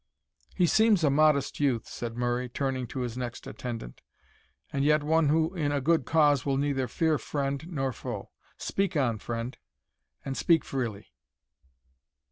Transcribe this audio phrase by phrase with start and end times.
[0.55, 4.01] "He seems a modest youth," said Murray, turning to his next attendant,
[4.73, 8.31] "and yet one who in a good cause will neither fear friend nor foe.
[8.57, 9.59] Speak on, friend,
[10.25, 11.13] and speak freely."